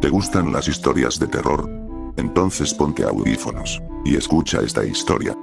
¿Te 0.00 0.10
gustan 0.10 0.52
las 0.52 0.68
historias 0.68 1.18
de 1.18 1.26
terror? 1.26 1.68
Entonces 2.16 2.72
ponte 2.72 3.02
audífonos 3.02 3.82
y 4.04 4.14
escucha 4.16 4.60
esta 4.60 4.84
historia. 4.84 5.36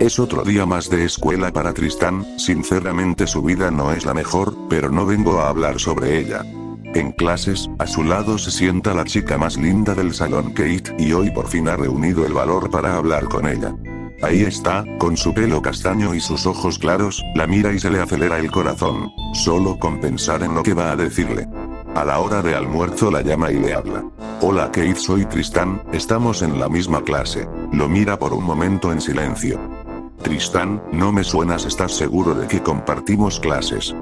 Es 0.00 0.18
otro 0.18 0.42
día 0.42 0.66
más 0.66 0.90
de 0.90 1.04
escuela 1.04 1.52
para 1.52 1.72
Tristán, 1.72 2.26
sinceramente 2.38 3.26
su 3.26 3.42
vida 3.42 3.70
no 3.70 3.92
es 3.92 4.04
la 4.04 4.14
mejor, 4.14 4.56
pero 4.68 4.90
no 4.90 5.06
vengo 5.06 5.38
a 5.40 5.48
hablar 5.48 5.78
sobre 5.78 6.18
ella. 6.18 6.42
En 6.94 7.12
clases, 7.12 7.70
a 7.78 7.86
su 7.86 8.02
lado 8.02 8.36
se 8.36 8.50
sienta 8.50 8.94
la 8.94 9.04
chica 9.04 9.38
más 9.38 9.56
linda 9.56 9.94
del 9.94 10.12
salón 10.12 10.50
Kate, 10.50 10.92
y 10.98 11.12
hoy 11.12 11.30
por 11.30 11.46
fin 11.46 11.68
ha 11.68 11.76
reunido 11.76 12.26
el 12.26 12.32
valor 12.32 12.68
para 12.68 12.96
hablar 12.96 13.28
con 13.28 13.46
ella. 13.46 13.72
Ahí 14.22 14.42
está, 14.42 14.84
con 14.98 15.16
su 15.16 15.32
pelo 15.32 15.62
castaño 15.62 16.14
y 16.14 16.20
sus 16.20 16.46
ojos 16.46 16.78
claros, 16.80 17.24
la 17.36 17.46
mira 17.46 17.72
y 17.72 17.78
se 17.78 17.90
le 17.90 18.00
acelera 18.00 18.38
el 18.40 18.50
corazón, 18.50 19.12
solo 19.34 19.78
con 19.78 20.00
pensar 20.00 20.42
en 20.42 20.54
lo 20.54 20.64
que 20.64 20.74
va 20.74 20.90
a 20.90 20.96
decirle. 20.96 21.48
A 21.94 22.04
la 22.04 22.18
hora 22.18 22.42
de 22.42 22.56
almuerzo 22.56 23.10
la 23.10 23.22
llama 23.22 23.52
y 23.52 23.60
le 23.60 23.72
habla. 23.72 24.04
Hola 24.40 24.66
Kate, 24.66 24.96
soy 24.96 25.26
Tristán, 25.26 25.82
estamos 25.92 26.42
en 26.42 26.58
la 26.58 26.68
misma 26.68 27.02
clase. 27.02 27.48
Lo 27.72 27.88
mira 27.88 28.18
por 28.18 28.32
un 28.32 28.42
momento 28.44 28.92
en 28.92 29.00
silencio. 29.00 29.60
Tristán, 30.22 30.82
no 30.92 31.12
me 31.12 31.24
suenas, 31.24 31.64
¿estás 31.64 31.92
seguro 31.92 32.34
de 32.34 32.46
que 32.46 32.62
compartimos 32.62 33.40
clases? 33.40 33.94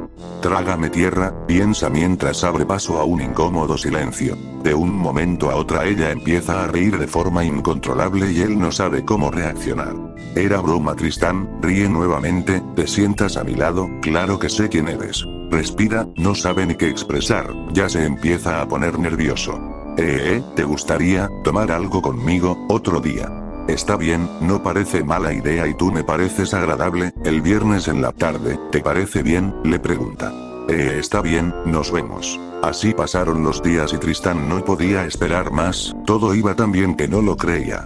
Trágame 0.42 0.90
tierra, 0.90 1.46
piensa 1.46 1.88
mientras 1.88 2.44
abre 2.44 2.66
paso 2.66 2.98
a 2.98 3.04
un 3.04 3.20
incómodo 3.20 3.78
silencio. 3.78 4.36
De 4.62 4.74
un 4.74 4.92
momento 4.94 5.50
a 5.50 5.56
otra 5.56 5.84
ella 5.84 6.10
empieza 6.10 6.62
a 6.62 6.66
reír 6.66 6.98
de 6.98 7.06
forma 7.06 7.44
incontrolable 7.44 8.32
y 8.32 8.40
él 8.40 8.58
no 8.58 8.72
sabe 8.72 9.04
cómo 9.04 9.30
reaccionar. 9.30 9.94
Era 10.34 10.60
broma 10.60 10.94
Tristán, 10.94 11.58
ríe 11.62 11.88
nuevamente, 11.88 12.62
te 12.74 12.86
sientas 12.86 13.36
a 13.36 13.44
mi 13.44 13.54
lado, 13.54 13.88
claro 14.02 14.38
que 14.38 14.48
sé 14.48 14.68
quién 14.68 14.88
eres. 14.88 15.24
Respira, 15.50 16.06
no 16.16 16.34
sabe 16.34 16.66
ni 16.66 16.74
qué 16.74 16.88
expresar, 16.88 17.52
ya 17.72 17.88
se 17.88 18.04
empieza 18.04 18.60
a 18.60 18.68
poner 18.68 18.98
nervioso. 18.98 19.58
Eh, 19.96 20.36
eh, 20.36 20.42
¿te 20.54 20.64
gustaría 20.64 21.28
tomar 21.42 21.72
algo 21.72 22.02
conmigo 22.02 22.66
otro 22.68 23.00
día? 23.00 23.37
Está 23.68 23.96
bien, 23.96 24.28
no 24.40 24.62
parece 24.62 25.04
mala 25.04 25.32
idea 25.34 25.66
y 25.66 25.74
tú 25.74 25.92
me 25.92 26.02
pareces 26.02 26.54
agradable, 26.54 27.12
el 27.24 27.42
viernes 27.42 27.86
en 27.86 28.00
la 28.00 28.12
tarde, 28.12 28.58
¿te 28.72 28.80
parece 28.80 29.22
bien? 29.22 29.54
le 29.62 29.78
pregunta. 29.78 30.32
Eh, 30.70 30.96
está 30.98 31.20
bien, 31.20 31.54
nos 31.66 31.92
vemos. 31.92 32.40
Así 32.62 32.94
pasaron 32.94 33.42
los 33.42 33.62
días 33.62 33.92
y 33.92 33.98
Tristán 33.98 34.48
no 34.48 34.64
podía 34.64 35.04
esperar 35.04 35.50
más, 35.50 35.94
todo 36.06 36.34
iba 36.34 36.54
tan 36.54 36.72
bien 36.72 36.96
que 36.96 37.08
no 37.08 37.20
lo 37.20 37.36
creía. 37.36 37.84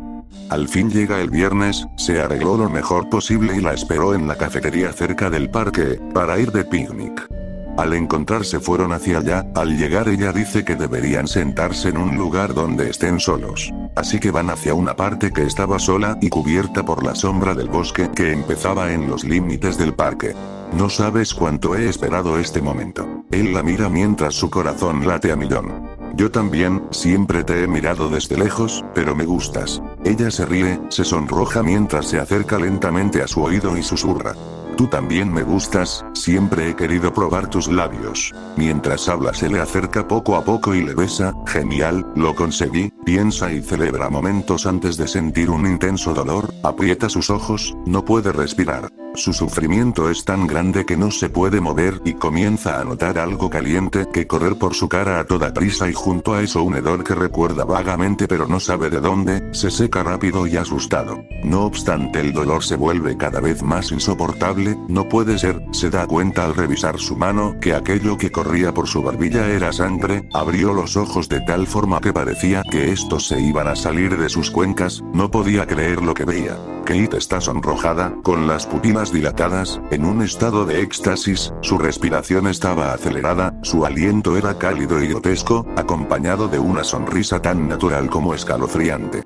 Al 0.50 0.68
fin 0.68 0.88
llega 0.88 1.20
el 1.20 1.30
viernes, 1.30 1.86
se 1.96 2.20
arregló 2.20 2.56
lo 2.56 2.70
mejor 2.70 3.08
posible 3.08 3.56
y 3.56 3.60
la 3.60 3.74
esperó 3.74 4.14
en 4.14 4.28
la 4.28 4.36
cafetería 4.36 4.92
cerca 4.92 5.30
del 5.30 5.50
parque, 5.50 5.98
para 6.14 6.38
ir 6.38 6.52
de 6.52 6.64
picnic. 6.64 7.28
Al 7.76 7.94
encontrarse 7.94 8.60
fueron 8.60 8.92
hacia 8.92 9.18
allá, 9.18 9.46
al 9.54 9.78
llegar 9.78 10.08
ella 10.08 10.32
dice 10.32 10.64
que 10.64 10.76
deberían 10.76 11.26
sentarse 11.26 11.88
en 11.88 11.96
un 11.96 12.16
lugar 12.16 12.52
donde 12.52 12.90
estén 12.90 13.18
solos. 13.18 13.72
Así 13.96 14.20
que 14.20 14.30
van 14.30 14.50
hacia 14.50 14.74
una 14.74 14.94
parte 14.94 15.32
que 15.32 15.46
estaba 15.46 15.78
sola 15.78 16.18
y 16.20 16.28
cubierta 16.28 16.84
por 16.84 17.02
la 17.02 17.14
sombra 17.14 17.54
del 17.54 17.68
bosque 17.68 18.10
que 18.14 18.32
empezaba 18.32 18.92
en 18.92 19.08
los 19.08 19.24
límites 19.24 19.78
del 19.78 19.94
parque. 19.94 20.34
No 20.76 20.90
sabes 20.90 21.34
cuánto 21.34 21.74
he 21.74 21.88
esperado 21.88 22.38
este 22.38 22.60
momento. 22.60 23.24
Él 23.30 23.52
la 23.54 23.62
mira 23.62 23.88
mientras 23.88 24.34
su 24.34 24.50
corazón 24.50 25.06
late 25.06 25.32
a 25.32 25.36
millón. 25.36 25.88
Yo 26.14 26.30
también, 26.30 26.82
siempre 26.90 27.42
te 27.42 27.62
he 27.62 27.66
mirado 27.66 28.10
desde 28.10 28.36
lejos, 28.36 28.84
pero 28.94 29.14
me 29.16 29.24
gustas. 29.24 29.82
Ella 30.04 30.30
se 30.30 30.44
ríe, 30.44 30.78
se 30.90 31.04
sonroja 31.04 31.62
mientras 31.62 32.06
se 32.06 32.20
acerca 32.20 32.58
lentamente 32.58 33.22
a 33.22 33.28
su 33.28 33.42
oído 33.42 33.78
y 33.78 33.82
susurra. 33.82 34.34
Tú 34.76 34.86
también 34.86 35.32
me 35.32 35.42
gustas, 35.42 36.04
siempre 36.14 36.70
he 36.70 36.76
querido 36.76 37.12
probar 37.12 37.48
tus 37.48 37.68
labios. 37.68 38.32
Mientras 38.56 39.08
habla 39.08 39.34
se 39.34 39.48
le 39.48 39.60
acerca 39.60 40.08
poco 40.08 40.36
a 40.36 40.44
poco 40.44 40.74
y 40.74 40.82
le 40.82 40.94
besa, 40.94 41.34
genial, 41.46 42.06
lo 42.16 42.34
conseguí, 42.34 42.92
piensa 43.04 43.52
y 43.52 43.62
celebra 43.62 44.08
momentos 44.08 44.66
antes 44.66 44.96
de 44.96 45.08
sentir 45.08 45.50
un 45.50 45.66
intenso 45.66 46.14
dolor, 46.14 46.52
aprieta 46.62 47.08
sus 47.08 47.30
ojos, 47.30 47.74
no 47.86 48.04
puede 48.04 48.32
respirar. 48.32 49.01
Su 49.14 49.34
sufrimiento 49.34 50.08
es 50.08 50.24
tan 50.24 50.46
grande 50.46 50.86
que 50.86 50.96
no 50.96 51.10
se 51.10 51.28
puede 51.28 51.60
mover 51.60 52.00
y 52.02 52.14
comienza 52.14 52.80
a 52.80 52.84
notar 52.84 53.18
algo 53.18 53.50
caliente 53.50 54.06
que 54.10 54.26
correr 54.26 54.56
por 54.56 54.72
su 54.72 54.88
cara 54.88 55.20
a 55.20 55.24
toda 55.24 55.52
prisa 55.52 55.88
y 55.90 55.92
junto 55.92 56.32
a 56.32 56.40
eso 56.40 56.62
un 56.62 56.76
hedor 56.76 57.04
que 57.04 57.14
recuerda 57.14 57.66
vagamente 57.66 58.26
pero 58.26 58.48
no 58.48 58.58
sabe 58.58 58.88
de 58.88 59.00
dónde, 59.00 59.52
se 59.52 59.70
seca 59.70 60.02
rápido 60.02 60.46
y 60.46 60.56
asustado. 60.56 61.22
No 61.44 61.64
obstante 61.66 62.20
el 62.20 62.32
dolor 62.32 62.64
se 62.64 62.76
vuelve 62.76 63.18
cada 63.18 63.40
vez 63.40 63.62
más 63.62 63.92
insoportable, 63.92 64.78
no 64.88 65.06
puede 65.10 65.38
ser, 65.38 65.60
se 65.72 65.90
da 65.90 66.06
cuenta 66.06 66.46
al 66.46 66.54
revisar 66.54 66.98
su 66.98 67.14
mano 67.14 67.56
que 67.60 67.74
aquello 67.74 68.16
que 68.16 68.32
corría 68.32 68.72
por 68.72 68.88
su 68.88 69.02
barbilla 69.02 69.46
era 69.46 69.74
sangre, 69.74 70.26
abrió 70.32 70.72
los 70.72 70.96
ojos 70.96 71.28
de 71.28 71.40
tal 71.42 71.66
forma 71.66 72.00
que 72.00 72.14
parecía 72.14 72.62
que 72.70 72.90
estos 72.92 73.28
se 73.28 73.38
iban 73.38 73.68
a 73.68 73.76
salir 73.76 74.16
de 74.16 74.30
sus 74.30 74.50
cuencas, 74.50 75.02
no 75.12 75.30
podía 75.30 75.66
creer 75.66 76.02
lo 76.02 76.14
que 76.14 76.24
veía. 76.24 76.56
Kate 76.82 77.16
está 77.16 77.40
sonrojada, 77.40 78.14
con 78.22 78.46
las 78.46 78.66
pupilas 78.66 79.12
dilatadas, 79.12 79.80
en 79.90 80.04
un 80.04 80.22
estado 80.22 80.64
de 80.64 80.82
éxtasis, 80.82 81.52
su 81.62 81.78
respiración 81.78 82.46
estaba 82.46 82.92
acelerada, 82.92 83.58
su 83.62 83.84
aliento 83.86 84.36
era 84.36 84.58
cálido 84.58 85.02
y 85.02 85.08
grotesco, 85.08 85.66
acompañado 85.76 86.48
de 86.48 86.58
una 86.58 86.84
sonrisa 86.84 87.40
tan 87.40 87.68
natural 87.68 88.10
como 88.10 88.34
escalofriante. 88.34 89.24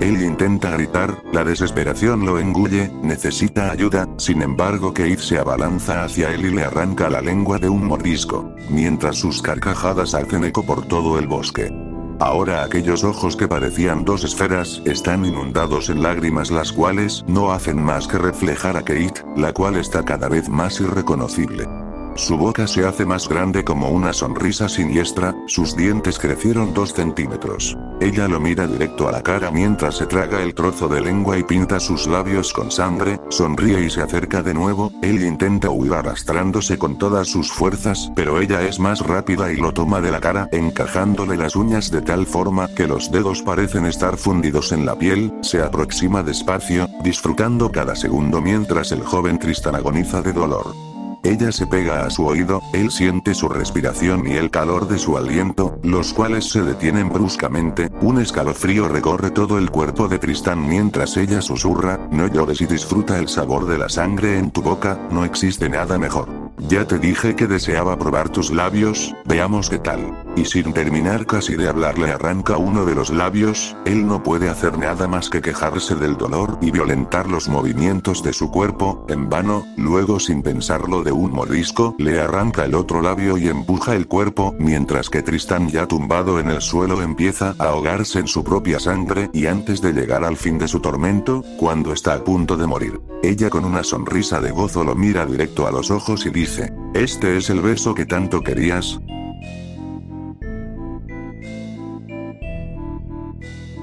Él 0.00 0.22
intenta 0.22 0.70
gritar, 0.70 1.22
la 1.32 1.42
desesperación 1.42 2.24
lo 2.24 2.38
engulle, 2.38 2.90
necesita 3.02 3.70
ayuda, 3.70 4.08
sin 4.16 4.42
embargo 4.42 4.94
Kate 4.94 5.18
se 5.18 5.38
abalanza 5.38 6.04
hacia 6.04 6.30
él 6.30 6.46
y 6.46 6.50
le 6.54 6.62
arranca 6.62 7.10
la 7.10 7.20
lengua 7.20 7.58
de 7.58 7.68
un 7.68 7.84
mordisco, 7.84 8.52
mientras 8.70 9.16
sus 9.16 9.42
carcajadas 9.42 10.14
hacen 10.14 10.44
eco 10.44 10.64
por 10.64 10.86
todo 10.86 11.18
el 11.18 11.26
bosque. 11.26 11.87
Ahora 12.20 12.64
aquellos 12.64 13.04
ojos 13.04 13.36
que 13.36 13.46
parecían 13.46 14.04
dos 14.04 14.24
esferas, 14.24 14.82
están 14.84 15.24
inundados 15.24 15.88
en 15.88 16.02
lágrimas 16.02 16.50
las 16.50 16.72
cuales 16.72 17.24
no 17.28 17.52
hacen 17.52 17.80
más 17.80 18.08
que 18.08 18.18
reflejar 18.18 18.76
a 18.76 18.82
Kate, 18.82 19.22
la 19.36 19.52
cual 19.52 19.76
está 19.76 20.04
cada 20.04 20.28
vez 20.28 20.48
más 20.48 20.80
irreconocible. 20.80 21.87
Su 22.18 22.36
boca 22.36 22.66
se 22.66 22.84
hace 22.84 23.06
más 23.06 23.28
grande 23.28 23.62
como 23.62 23.90
una 23.90 24.12
sonrisa 24.12 24.68
siniestra, 24.68 25.36
sus 25.46 25.76
dientes 25.76 26.18
crecieron 26.18 26.74
dos 26.74 26.92
centímetros. 26.92 27.78
Ella 28.00 28.26
lo 28.26 28.40
mira 28.40 28.66
directo 28.66 29.08
a 29.08 29.12
la 29.12 29.22
cara 29.22 29.52
mientras 29.52 29.98
se 29.98 30.06
traga 30.06 30.42
el 30.42 30.52
trozo 30.52 30.88
de 30.88 31.00
lengua 31.00 31.38
y 31.38 31.44
pinta 31.44 31.78
sus 31.78 32.08
labios 32.08 32.52
con 32.52 32.72
sangre, 32.72 33.20
sonríe 33.28 33.84
y 33.84 33.88
se 33.88 34.02
acerca 34.02 34.42
de 34.42 34.52
nuevo, 34.52 34.90
él 35.00 35.22
intenta 35.22 35.70
huir 35.70 35.94
arrastrándose 35.94 36.76
con 36.76 36.98
todas 36.98 37.28
sus 37.28 37.52
fuerzas, 37.52 38.10
pero 38.16 38.40
ella 38.40 38.62
es 38.62 38.80
más 38.80 38.98
rápida 38.98 39.52
y 39.52 39.56
lo 39.56 39.72
toma 39.72 40.00
de 40.00 40.10
la 40.10 40.18
cara, 40.18 40.48
encajándole 40.50 41.36
las 41.36 41.54
uñas 41.54 41.88
de 41.92 42.02
tal 42.02 42.26
forma 42.26 42.66
que 42.74 42.88
los 42.88 43.12
dedos 43.12 43.42
parecen 43.42 43.86
estar 43.86 44.16
fundidos 44.16 44.72
en 44.72 44.86
la 44.86 44.98
piel, 44.98 45.32
se 45.42 45.62
aproxima 45.62 46.24
despacio, 46.24 46.88
disfrutando 47.04 47.70
cada 47.70 47.94
segundo 47.94 48.42
mientras 48.42 48.90
el 48.90 49.04
joven 49.04 49.38
Tristan 49.38 49.76
agoniza 49.76 50.20
de 50.20 50.32
dolor. 50.32 50.87
Ella 51.22 51.52
se 51.52 51.66
pega 51.66 52.06
a 52.06 52.10
su 52.10 52.26
oído, 52.26 52.62
él 52.72 52.90
siente 52.90 53.34
su 53.34 53.48
respiración 53.48 54.26
y 54.26 54.36
el 54.36 54.50
calor 54.50 54.88
de 54.88 54.98
su 54.98 55.16
aliento, 55.16 55.78
los 55.82 56.12
cuales 56.12 56.48
se 56.50 56.62
detienen 56.62 57.08
bruscamente, 57.08 57.90
un 58.00 58.20
escalofrío 58.20 58.88
recorre 58.88 59.30
todo 59.30 59.58
el 59.58 59.70
cuerpo 59.70 60.08
de 60.08 60.18
Tristán 60.18 60.68
mientras 60.68 61.16
ella 61.16 61.42
susurra, 61.42 61.98
no 62.10 62.28
llores 62.28 62.60
y 62.60 62.66
disfruta 62.66 63.18
el 63.18 63.28
sabor 63.28 63.66
de 63.66 63.78
la 63.78 63.88
sangre 63.88 64.38
en 64.38 64.50
tu 64.50 64.62
boca, 64.62 64.98
no 65.10 65.24
existe 65.24 65.68
nada 65.68 65.98
mejor. 65.98 66.47
Ya 66.60 66.84
te 66.86 66.98
dije 66.98 67.36
que 67.36 67.46
deseaba 67.46 67.98
probar 67.98 68.28
tus 68.30 68.50
labios, 68.50 69.14
veamos 69.24 69.70
qué 69.70 69.78
tal. 69.78 70.24
Y 70.36 70.44
sin 70.44 70.72
terminar 70.72 71.24
casi 71.24 71.54
de 71.54 71.68
hablar 71.68 71.98
le 71.98 72.10
arranca 72.10 72.56
uno 72.56 72.84
de 72.84 72.94
los 72.94 73.10
labios, 73.10 73.76
él 73.84 74.06
no 74.06 74.22
puede 74.22 74.48
hacer 74.48 74.76
nada 74.76 75.06
más 75.06 75.30
que 75.30 75.40
quejarse 75.40 75.94
del 75.94 76.16
dolor 76.16 76.58
y 76.60 76.70
violentar 76.70 77.28
los 77.28 77.48
movimientos 77.48 78.22
de 78.22 78.32
su 78.32 78.50
cuerpo, 78.50 79.04
en 79.08 79.28
vano, 79.28 79.66
luego 79.76 80.20
sin 80.20 80.42
pensarlo 80.42 81.02
de 81.02 81.12
un 81.12 81.32
mordisco, 81.32 81.94
le 81.98 82.20
arranca 82.20 82.64
el 82.64 82.74
otro 82.74 83.02
labio 83.02 83.38
y 83.38 83.48
empuja 83.48 83.94
el 83.94 84.06
cuerpo, 84.06 84.54
mientras 84.58 85.10
que 85.10 85.22
Tristán 85.22 85.68
ya 85.68 85.86
tumbado 85.86 86.40
en 86.40 86.50
el 86.50 86.60
suelo 86.60 87.02
empieza 87.02 87.54
a 87.58 87.66
ahogarse 87.66 88.18
en 88.18 88.26
su 88.26 88.44
propia 88.44 88.80
sangre 88.80 89.30
y 89.32 89.46
antes 89.46 89.80
de 89.80 89.92
llegar 89.92 90.24
al 90.24 90.36
fin 90.36 90.58
de 90.58 90.68
su 90.68 90.80
tormento, 90.80 91.44
cuando 91.56 91.92
está 91.92 92.14
a 92.14 92.24
punto 92.24 92.56
de 92.56 92.66
morir, 92.66 93.00
ella 93.22 93.48
con 93.48 93.64
una 93.64 93.82
sonrisa 93.82 94.40
de 94.40 94.50
gozo 94.50 94.84
lo 94.84 94.94
mira 94.94 95.24
directo 95.26 95.66
a 95.66 95.72
los 95.72 95.90
ojos 95.90 96.26
y 96.26 96.30
dice, 96.30 96.47
¿este 96.94 97.36
es 97.36 97.50
el 97.50 97.60
beso 97.60 97.94
que 97.94 98.06
tanto 98.06 98.40
querías? 98.40 98.98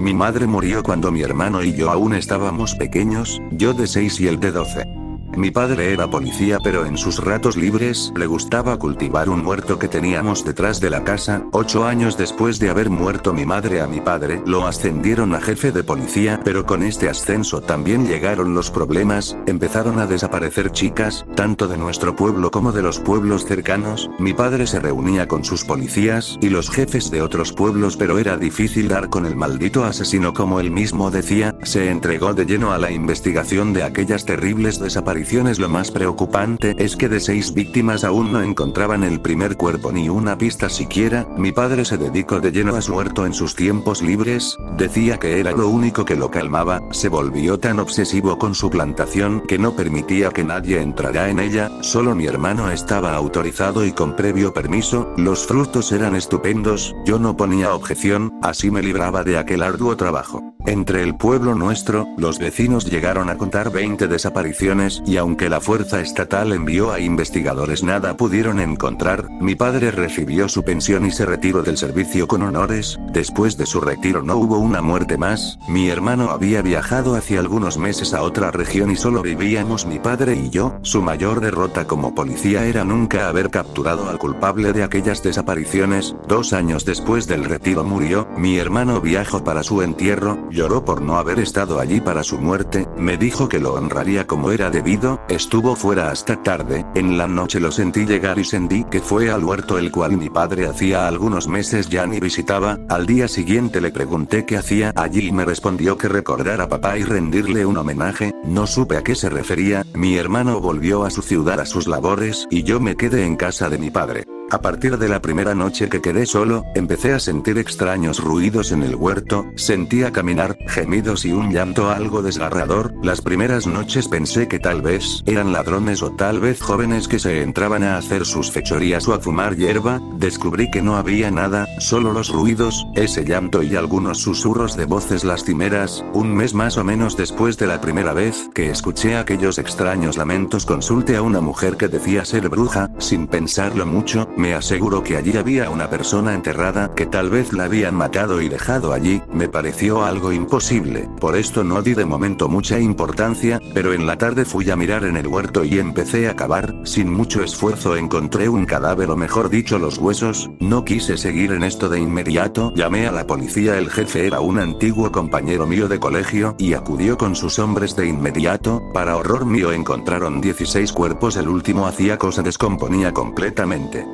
Mi 0.00 0.12
madre 0.12 0.46
murió 0.46 0.82
cuando 0.82 1.12
mi 1.12 1.22
hermano 1.22 1.62
y 1.62 1.74
yo 1.74 1.90
aún 1.90 2.14
estábamos 2.14 2.74
pequeños, 2.74 3.40
yo 3.52 3.72
de 3.72 3.86
6 3.86 4.20
y 4.20 4.28
él 4.28 4.40
de 4.40 4.50
12. 4.50 4.95
Mi 5.36 5.50
padre 5.50 5.92
era 5.92 6.08
policía 6.08 6.58
pero 6.64 6.86
en 6.86 6.96
sus 6.96 7.22
ratos 7.22 7.58
libres 7.58 8.10
le 8.16 8.26
gustaba 8.26 8.78
cultivar 8.78 9.28
un 9.28 9.44
muerto 9.44 9.78
que 9.78 9.86
teníamos 9.86 10.46
detrás 10.46 10.80
de 10.80 10.88
la 10.88 11.04
casa. 11.04 11.44
Ocho 11.52 11.84
años 11.84 12.16
después 12.16 12.58
de 12.58 12.70
haber 12.70 12.88
muerto 12.88 13.34
mi 13.34 13.44
madre 13.44 13.82
a 13.82 13.86
mi 13.86 14.00
padre 14.00 14.40
lo 14.46 14.66
ascendieron 14.66 15.34
a 15.34 15.40
jefe 15.42 15.72
de 15.72 15.84
policía 15.84 16.40
pero 16.42 16.64
con 16.64 16.82
este 16.82 17.10
ascenso 17.10 17.60
también 17.60 18.06
llegaron 18.06 18.54
los 18.54 18.70
problemas, 18.70 19.36
empezaron 19.46 19.98
a 19.98 20.06
desaparecer 20.06 20.72
chicas, 20.72 21.26
tanto 21.34 21.68
de 21.68 21.76
nuestro 21.76 22.16
pueblo 22.16 22.50
como 22.50 22.72
de 22.72 22.80
los 22.80 22.98
pueblos 22.98 23.44
cercanos. 23.44 24.08
Mi 24.18 24.32
padre 24.32 24.66
se 24.66 24.80
reunía 24.80 25.28
con 25.28 25.44
sus 25.44 25.64
policías 25.64 26.38
y 26.40 26.48
los 26.48 26.70
jefes 26.70 27.10
de 27.10 27.20
otros 27.20 27.52
pueblos 27.52 27.98
pero 27.98 28.18
era 28.18 28.38
difícil 28.38 28.88
dar 28.88 29.10
con 29.10 29.26
el 29.26 29.36
maldito 29.36 29.84
asesino 29.84 30.32
como 30.32 30.60
él 30.60 30.70
mismo 30.70 31.10
decía, 31.10 31.54
se 31.62 31.90
entregó 31.90 32.32
de 32.32 32.46
lleno 32.46 32.72
a 32.72 32.78
la 32.78 32.90
investigación 32.90 33.74
de 33.74 33.82
aquellas 33.82 34.24
terribles 34.24 34.80
desapariciones. 34.80 35.25
Lo 35.32 35.68
más 35.68 35.90
preocupante 35.90 36.76
es 36.78 36.94
que 36.94 37.08
de 37.08 37.18
seis 37.18 37.52
víctimas 37.52 38.04
aún 38.04 38.32
no 38.32 38.42
encontraban 38.42 39.02
el 39.02 39.20
primer 39.20 39.56
cuerpo 39.56 39.90
ni 39.90 40.08
una 40.08 40.38
pista 40.38 40.68
siquiera. 40.68 41.26
Mi 41.36 41.50
padre 41.50 41.84
se 41.84 41.98
dedicó 41.98 42.40
de 42.40 42.52
lleno 42.52 42.76
a 42.76 42.80
su 42.80 42.94
huerto 42.94 43.26
en 43.26 43.34
sus 43.34 43.56
tiempos 43.56 44.02
libres, 44.02 44.56
decía 44.76 45.18
que 45.18 45.40
era 45.40 45.50
lo 45.50 45.68
único 45.68 46.04
que 46.04 46.14
lo 46.14 46.30
calmaba, 46.30 46.80
se 46.92 47.08
volvió 47.08 47.58
tan 47.58 47.80
obsesivo 47.80 48.38
con 48.38 48.54
su 48.54 48.70
plantación 48.70 49.42
que 49.48 49.58
no 49.58 49.74
permitía 49.74 50.30
que 50.30 50.44
nadie 50.44 50.80
entrara 50.80 51.28
en 51.28 51.40
ella, 51.40 51.72
solo 51.80 52.14
mi 52.14 52.26
hermano 52.26 52.70
estaba 52.70 53.14
autorizado 53.14 53.84
y 53.84 53.90
con 53.90 54.14
previo 54.14 54.54
permiso, 54.54 55.12
los 55.16 55.44
frutos 55.44 55.90
eran 55.90 56.14
estupendos, 56.14 56.94
yo 57.04 57.18
no 57.18 57.36
ponía 57.36 57.74
objeción, 57.74 58.32
así 58.42 58.70
me 58.70 58.80
libraba 58.80 59.24
de 59.24 59.38
aquel 59.38 59.62
arduo 59.62 59.96
trabajo. 59.96 60.56
Entre 60.66 61.02
el 61.02 61.16
pueblo 61.16 61.54
nuestro, 61.54 62.08
los 62.18 62.40
vecinos 62.40 62.90
llegaron 62.90 63.30
a 63.30 63.36
contar 63.36 63.70
20 63.70 64.08
desapariciones 64.08 65.00
y 65.06 65.15
aunque 65.18 65.48
la 65.48 65.60
fuerza 65.60 66.00
estatal 66.00 66.52
envió 66.52 66.92
a 66.92 67.00
investigadores 67.00 67.82
nada 67.82 68.16
pudieron 68.16 68.60
encontrar, 68.60 69.28
mi 69.40 69.54
padre 69.54 69.90
recibió 69.90 70.48
su 70.48 70.62
pensión 70.62 71.06
y 71.06 71.10
se 71.10 71.26
retiró 71.26 71.62
del 71.62 71.76
servicio 71.76 72.26
con 72.26 72.42
honores, 72.42 72.98
después 73.12 73.56
de 73.56 73.66
su 73.66 73.80
retiro 73.80 74.22
no 74.22 74.36
hubo 74.36 74.58
una 74.58 74.82
muerte 74.82 75.16
más, 75.16 75.58
mi 75.68 75.88
hermano 75.88 76.30
había 76.30 76.62
viajado 76.62 77.14
hace 77.14 77.38
algunos 77.38 77.78
meses 77.78 78.14
a 78.14 78.22
otra 78.22 78.50
región 78.50 78.90
y 78.90 78.96
solo 78.96 79.22
vivíamos 79.22 79.86
mi 79.86 79.98
padre 79.98 80.34
y 80.34 80.50
yo, 80.50 80.78
su 80.82 81.02
mayor 81.02 81.40
derrota 81.40 81.86
como 81.86 82.14
policía 82.14 82.66
era 82.66 82.84
nunca 82.84 83.28
haber 83.28 83.50
capturado 83.50 84.08
al 84.08 84.18
culpable 84.18 84.72
de 84.72 84.82
aquellas 84.82 85.22
desapariciones, 85.22 86.14
dos 86.28 86.52
años 86.52 86.84
después 86.84 87.26
del 87.26 87.44
retiro 87.44 87.84
murió, 87.84 88.28
mi 88.36 88.58
hermano 88.58 89.00
viajó 89.00 89.44
para 89.44 89.62
su 89.62 89.82
entierro, 89.82 90.48
lloró 90.50 90.84
por 90.84 91.02
no 91.02 91.18
haber 91.18 91.38
estado 91.38 91.80
allí 91.80 92.00
para 92.00 92.22
su 92.22 92.38
muerte, 92.38 92.88
me 92.96 93.16
dijo 93.16 93.48
que 93.48 93.60
lo 93.60 93.74
honraría 93.74 94.26
como 94.26 94.50
era 94.50 94.70
debido, 94.70 95.05
estuvo 95.28 95.76
fuera 95.76 96.10
hasta 96.10 96.42
tarde, 96.42 96.84
en 96.94 97.18
la 97.18 97.26
noche 97.26 97.60
lo 97.60 97.70
sentí 97.70 98.04
llegar 98.06 98.38
y 98.38 98.44
sentí 98.44 98.84
que 98.84 99.00
fue 99.00 99.30
al 99.30 99.44
huerto 99.44 99.78
el 99.78 99.90
cual 99.90 100.16
mi 100.16 100.30
padre 100.30 100.66
hacía 100.66 101.06
algunos 101.06 101.48
meses 101.48 101.88
ya 101.88 102.06
ni 102.06 102.20
visitaba, 102.20 102.78
al 102.88 103.06
día 103.06 103.28
siguiente 103.28 103.80
le 103.80 103.90
pregunté 103.90 104.44
qué 104.46 104.56
hacía 104.56 104.92
allí 104.96 105.28
y 105.28 105.32
me 105.32 105.44
respondió 105.44 105.96
que 105.96 106.08
recordar 106.08 106.60
a 106.60 106.68
papá 106.68 106.98
y 106.98 107.04
rendirle 107.04 107.66
un 107.66 107.76
homenaje, 107.76 108.32
no 108.44 108.66
supe 108.66 108.96
a 108.96 109.02
qué 109.02 109.14
se 109.14 109.28
refería, 109.28 109.84
mi 109.94 110.16
hermano 110.16 110.60
volvió 110.60 111.04
a 111.04 111.10
su 111.10 111.22
ciudad 111.22 111.60
a 111.60 111.66
sus 111.66 111.86
labores 111.86 112.46
y 112.50 112.62
yo 112.62 112.80
me 112.80 112.96
quedé 112.96 113.24
en 113.24 113.36
casa 113.36 113.68
de 113.68 113.78
mi 113.78 113.90
padre. 113.90 114.24
A 114.48 114.60
partir 114.60 114.96
de 114.96 115.08
la 115.08 115.20
primera 115.20 115.56
noche 115.56 115.88
que 115.88 116.00
quedé 116.00 116.24
solo, 116.24 116.64
empecé 116.76 117.12
a 117.12 117.18
sentir 117.18 117.58
extraños 117.58 118.22
ruidos 118.22 118.70
en 118.70 118.84
el 118.84 118.94
huerto, 118.94 119.44
sentía 119.56 120.12
caminar, 120.12 120.56
gemidos 120.68 121.24
y 121.24 121.32
un 121.32 121.50
llanto 121.52 121.90
algo 121.90 122.22
desgarrador, 122.22 122.94
las 123.02 123.22
primeras 123.22 123.66
noches 123.66 124.06
pensé 124.06 124.46
que 124.46 124.60
tal 124.60 124.82
vez 124.82 125.24
eran 125.26 125.52
ladrones 125.52 126.00
o 126.04 126.12
tal 126.12 126.38
vez 126.38 126.60
jóvenes 126.62 127.08
que 127.08 127.18
se 127.18 127.42
entraban 127.42 127.82
a 127.82 127.96
hacer 127.96 128.24
sus 128.24 128.52
fechorías 128.52 129.08
o 129.08 129.14
a 129.14 129.18
fumar 129.18 129.56
hierba, 129.56 130.00
descubrí 130.16 130.70
que 130.70 130.80
no 130.80 130.96
había 130.96 131.32
nada, 131.32 131.66
solo 131.80 132.12
los 132.12 132.28
ruidos, 132.28 132.86
ese 132.94 133.24
llanto 133.24 133.64
y 133.64 133.74
algunos 133.74 134.18
susurros 134.18 134.76
de 134.76 134.84
voces 134.84 135.24
lastimeras, 135.24 136.04
un 136.14 136.32
mes 136.32 136.54
más 136.54 136.78
o 136.78 136.84
menos 136.84 137.16
después 137.16 137.58
de 137.58 137.66
la 137.66 137.80
primera 137.80 138.12
vez 138.12 138.48
que 138.54 138.70
escuché 138.70 139.16
aquellos 139.16 139.58
extraños 139.58 140.16
lamentos 140.16 140.66
consulté 140.66 141.16
a 141.16 141.22
una 141.22 141.40
mujer 141.40 141.76
que 141.76 141.88
decía 141.88 142.24
ser 142.24 142.48
bruja, 142.48 142.90
sin 142.98 143.26
pensarlo 143.26 143.84
mucho, 143.86 144.28
me 144.36 144.54
aseguró 144.54 145.02
que 145.02 145.16
allí 145.16 145.36
había 145.36 145.70
una 145.70 145.88
persona 145.88 146.34
enterrada 146.34 146.94
que 146.94 147.06
tal 147.06 147.30
vez 147.30 147.52
la 147.52 147.64
habían 147.64 147.94
matado 147.94 148.40
y 148.40 148.48
dejado 148.48 148.92
allí, 148.92 149.22
me 149.32 149.48
pareció 149.48 150.04
algo 150.04 150.32
imposible, 150.32 151.08
por 151.20 151.36
esto 151.36 151.64
no 151.64 151.82
di 151.82 151.94
de 151.94 152.04
momento 152.04 152.48
mucha 152.48 152.78
importancia, 152.78 153.60
pero 153.74 153.92
en 153.92 154.06
la 154.06 154.16
tarde 154.18 154.44
fui 154.44 154.70
a 154.70 154.76
mirar 154.76 155.04
en 155.04 155.16
el 155.16 155.26
huerto 155.26 155.64
y 155.64 155.78
empecé 155.78 156.28
a 156.28 156.36
cavar, 156.36 156.74
sin 156.84 157.12
mucho 157.12 157.42
esfuerzo 157.42 157.96
encontré 157.96 158.48
un 158.48 158.66
cadáver 158.66 159.10
o 159.10 159.16
mejor 159.16 159.48
dicho 159.48 159.78
los 159.78 159.98
huesos, 159.98 160.50
no 160.60 160.84
quise 160.84 161.16
seguir 161.16 161.52
en 161.52 161.64
esto 161.64 161.88
de 161.88 162.00
inmediato, 162.00 162.72
llamé 162.74 163.06
a 163.06 163.12
la 163.12 163.26
policía. 163.26 163.78
El 163.78 163.90
jefe 163.90 164.26
era 164.26 164.40
un 164.40 164.58
antiguo 164.58 165.10
compañero 165.12 165.66
mío 165.66 165.88
de 165.88 165.98
colegio 165.98 166.54
y 166.58 166.74
acudió 166.74 167.16
con 167.16 167.36
sus 167.36 167.58
hombres 167.58 167.96
de 167.96 168.06
inmediato, 168.06 168.82
para 168.92 169.16
horror 169.16 169.46
mío 169.46 169.72
encontraron 169.72 170.40
16 170.40 170.92
cuerpos. 170.92 171.36
El 171.36 171.48
último 171.48 171.86
hacía 171.86 172.18
cosa 172.18 172.42
descomponía 172.42 173.12
completamente. 173.12 174.06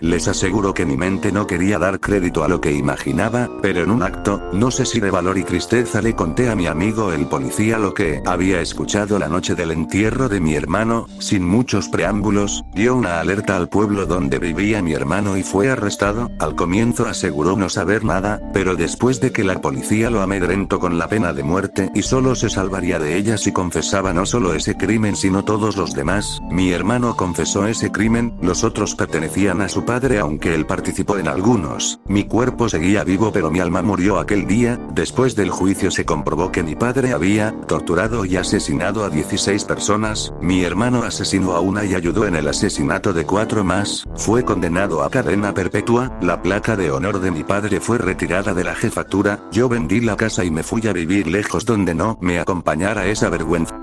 Les 0.00 0.28
aseguro 0.28 0.72
que 0.72 0.86
mi 0.86 0.96
mente 0.96 1.30
no 1.30 1.46
quería 1.46 1.78
dar 1.78 2.00
crédito 2.00 2.42
a 2.42 2.48
lo 2.48 2.60
que 2.60 2.72
imaginaba, 2.72 3.50
pero 3.60 3.82
en 3.82 3.90
un 3.90 4.02
acto, 4.02 4.42
no 4.52 4.70
sé 4.70 4.86
si 4.86 4.98
de 4.98 5.10
valor 5.10 5.36
y 5.36 5.44
tristeza 5.44 6.00
le 6.00 6.14
conté 6.14 6.48
a 6.48 6.56
mi 6.56 6.66
amigo 6.66 7.12
el 7.12 7.26
policía 7.26 7.78
lo 7.78 7.92
que 7.92 8.22
había 8.24 8.60
escuchado 8.62 9.18
la 9.18 9.28
noche 9.28 9.54
del 9.54 9.70
entierro 9.70 10.28
de 10.28 10.40
mi 10.40 10.54
hermano, 10.54 11.06
sin 11.18 11.44
muchos 11.44 11.88
preámbulos, 11.88 12.64
dio 12.74 12.96
una 12.96 13.20
alerta 13.20 13.56
al 13.56 13.68
pueblo 13.68 14.06
donde 14.06 14.38
vivía 14.38 14.80
mi 14.80 14.94
hermano 14.94 15.36
y 15.36 15.42
fue 15.42 15.70
arrestado, 15.70 16.30
al 16.38 16.54
comienzo 16.54 17.06
aseguró 17.06 17.56
no 17.56 17.68
saber 17.68 18.04
nada, 18.04 18.40
pero 18.54 18.76
después 18.76 19.20
de 19.20 19.32
que 19.32 19.44
la 19.44 19.60
policía 19.60 20.08
lo 20.08 20.22
amedrentó 20.22 20.80
con 20.80 20.98
la 20.98 21.08
pena 21.08 21.34
de 21.34 21.42
muerte 21.42 21.90
y 21.94 22.02
solo 22.02 22.34
se 22.34 22.48
salvaría 22.48 22.98
de 22.98 23.16
ella 23.16 23.36
si 23.36 23.52
confesaba 23.52 24.14
no 24.14 24.24
solo 24.24 24.54
ese 24.54 24.76
crimen 24.76 25.14
sino 25.14 25.44
todos 25.44 25.76
los 25.76 25.92
demás, 25.92 26.40
mi 26.50 26.72
hermano 26.72 27.16
confesó 27.16 27.66
ese 27.66 27.92
crimen, 27.92 28.34
los 28.40 28.64
otros 28.64 28.94
pertenecían 28.94 29.60
a 29.60 29.68
su 29.68 29.84
padre 29.90 30.20
aunque 30.20 30.54
él 30.54 30.66
participó 30.66 31.18
en 31.18 31.26
algunos. 31.26 31.98
Mi 32.06 32.22
cuerpo 32.22 32.68
seguía 32.68 33.02
vivo 33.02 33.32
pero 33.32 33.50
mi 33.50 33.58
alma 33.58 33.82
murió 33.82 34.20
aquel 34.20 34.46
día, 34.46 34.78
después 34.92 35.34
del 35.34 35.50
juicio 35.50 35.90
se 35.90 36.04
comprobó 36.04 36.52
que 36.52 36.62
mi 36.62 36.76
padre 36.76 37.12
había 37.12 37.50
torturado 37.66 38.24
y 38.24 38.36
asesinado 38.36 39.04
a 39.04 39.10
16 39.10 39.64
personas, 39.64 40.32
mi 40.40 40.62
hermano 40.62 41.02
asesinó 41.02 41.56
a 41.56 41.60
una 41.60 41.84
y 41.84 41.96
ayudó 41.96 42.24
en 42.24 42.36
el 42.36 42.46
asesinato 42.46 43.12
de 43.12 43.26
cuatro 43.26 43.64
más, 43.64 44.06
fue 44.14 44.44
condenado 44.44 45.02
a 45.02 45.10
cadena 45.10 45.54
perpetua, 45.54 46.16
la 46.22 46.40
placa 46.40 46.76
de 46.76 46.92
honor 46.92 47.18
de 47.18 47.32
mi 47.32 47.42
padre 47.42 47.80
fue 47.80 47.98
retirada 47.98 48.54
de 48.54 48.62
la 48.62 48.76
jefatura, 48.76 49.40
yo 49.50 49.68
vendí 49.68 50.00
la 50.00 50.16
casa 50.16 50.44
y 50.44 50.52
me 50.52 50.62
fui 50.62 50.86
a 50.86 50.92
vivir 50.92 51.26
lejos 51.26 51.64
donde 51.64 51.96
no 51.96 52.16
me 52.20 52.38
acompañara 52.38 53.06
esa 53.06 53.28
vergüenza. 53.28 53.76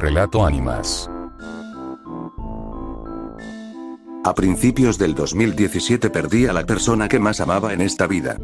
Relato 0.00 0.44
Ánimas. 0.44 1.08
A 4.22 4.34
principios 4.34 4.98
del 4.98 5.14
2017 5.14 6.10
perdí 6.10 6.44
a 6.44 6.52
la 6.52 6.66
persona 6.66 7.08
que 7.08 7.18
más 7.18 7.40
amaba 7.40 7.72
en 7.72 7.80
esta 7.80 8.06
vida. 8.06 8.36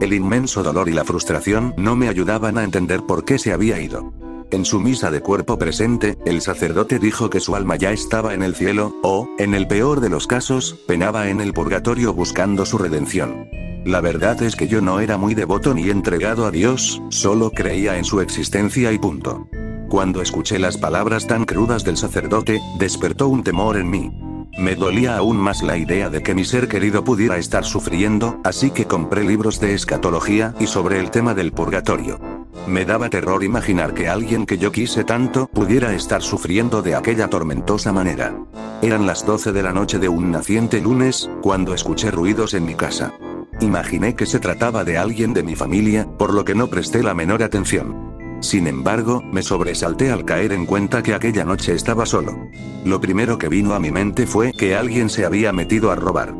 El 0.00 0.12
inmenso 0.12 0.62
dolor 0.62 0.88
y 0.88 0.92
la 0.92 1.04
frustración 1.04 1.74
no 1.76 1.96
me 1.96 2.08
ayudaban 2.08 2.56
a 2.56 2.62
entender 2.62 3.02
por 3.02 3.24
qué 3.24 3.38
se 3.38 3.52
había 3.52 3.80
ido. 3.80 4.12
En 4.52 4.64
su 4.64 4.78
misa 4.78 5.10
de 5.10 5.22
cuerpo 5.22 5.58
presente, 5.58 6.16
el 6.24 6.40
sacerdote 6.40 7.00
dijo 7.00 7.30
que 7.30 7.40
su 7.40 7.56
alma 7.56 7.74
ya 7.74 7.90
estaba 7.90 8.32
en 8.34 8.44
el 8.44 8.54
cielo, 8.54 8.94
o, 9.02 9.28
en 9.38 9.54
el 9.54 9.66
peor 9.66 10.00
de 10.00 10.08
los 10.08 10.28
casos, 10.28 10.76
penaba 10.86 11.28
en 11.28 11.40
el 11.40 11.52
purgatorio 11.52 12.14
buscando 12.14 12.64
su 12.64 12.78
redención. 12.78 13.48
La 13.84 14.00
verdad 14.00 14.40
es 14.40 14.54
que 14.54 14.68
yo 14.68 14.80
no 14.80 15.00
era 15.00 15.16
muy 15.16 15.34
devoto 15.34 15.74
ni 15.74 15.90
entregado 15.90 16.46
a 16.46 16.52
Dios, 16.52 17.02
solo 17.08 17.50
creía 17.50 17.98
en 17.98 18.04
su 18.04 18.20
existencia 18.20 18.92
y 18.92 18.98
punto. 18.98 19.48
Cuando 19.88 20.22
escuché 20.22 20.60
las 20.60 20.76
palabras 20.76 21.26
tan 21.26 21.44
crudas 21.44 21.82
del 21.82 21.96
sacerdote, 21.96 22.60
despertó 22.78 23.26
un 23.26 23.42
temor 23.42 23.76
en 23.76 23.90
mí. 23.90 24.12
Me 24.56 24.76
dolía 24.76 25.16
aún 25.16 25.36
más 25.36 25.62
la 25.62 25.76
idea 25.76 26.10
de 26.10 26.22
que 26.22 26.34
mi 26.34 26.44
ser 26.44 26.68
querido 26.68 27.02
pudiera 27.02 27.38
estar 27.38 27.64
sufriendo, 27.64 28.40
así 28.44 28.70
que 28.70 28.86
compré 28.86 29.24
libros 29.24 29.58
de 29.58 29.74
escatología 29.74 30.54
y 30.60 30.66
sobre 30.66 31.00
el 31.00 31.10
tema 31.10 31.34
del 31.34 31.52
purgatorio. 31.52 32.20
Me 32.68 32.84
daba 32.84 33.10
terror 33.10 33.42
imaginar 33.42 33.94
que 33.94 34.08
alguien 34.08 34.46
que 34.46 34.56
yo 34.56 34.70
quise 34.70 35.02
tanto 35.02 35.48
pudiera 35.48 35.92
estar 35.92 36.22
sufriendo 36.22 36.82
de 36.82 36.94
aquella 36.94 37.28
tormentosa 37.28 37.92
manera. 37.92 38.34
Eran 38.80 39.06
las 39.06 39.26
12 39.26 39.52
de 39.52 39.62
la 39.62 39.72
noche 39.72 39.98
de 39.98 40.08
un 40.08 40.30
naciente 40.30 40.80
lunes, 40.80 41.28
cuando 41.42 41.74
escuché 41.74 42.10
ruidos 42.10 42.54
en 42.54 42.64
mi 42.64 42.74
casa. 42.74 43.12
Imaginé 43.60 44.14
que 44.14 44.26
se 44.26 44.38
trataba 44.38 44.84
de 44.84 44.98
alguien 44.98 45.34
de 45.34 45.42
mi 45.42 45.56
familia, 45.56 46.06
por 46.16 46.32
lo 46.32 46.44
que 46.44 46.54
no 46.54 46.68
presté 46.68 47.02
la 47.02 47.14
menor 47.14 47.42
atención. 47.42 48.03
Sin 48.44 48.66
embargo, 48.66 49.22
me 49.32 49.42
sobresalté 49.42 50.12
al 50.12 50.26
caer 50.26 50.52
en 50.52 50.66
cuenta 50.66 51.02
que 51.02 51.14
aquella 51.14 51.46
noche 51.46 51.72
estaba 51.72 52.04
solo. 52.04 52.50
Lo 52.84 53.00
primero 53.00 53.38
que 53.38 53.48
vino 53.48 53.72
a 53.72 53.80
mi 53.80 53.90
mente 53.90 54.26
fue 54.26 54.52
que 54.52 54.76
alguien 54.76 55.08
se 55.08 55.24
había 55.24 55.50
metido 55.50 55.90
a 55.90 55.96
robar. 55.96 56.34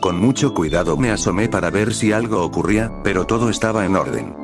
Con 0.00 0.18
mucho 0.18 0.54
cuidado 0.54 0.96
me 0.96 1.10
asomé 1.10 1.50
para 1.50 1.68
ver 1.68 1.92
si 1.92 2.12
algo 2.12 2.42
ocurría, 2.42 2.90
pero 3.04 3.26
todo 3.26 3.50
estaba 3.50 3.84
en 3.84 3.94
orden. 3.94 4.34